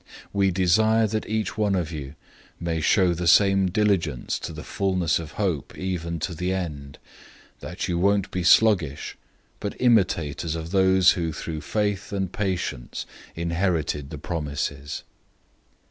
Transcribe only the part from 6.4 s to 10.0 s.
end, 006:012 that you won't be sluggish, but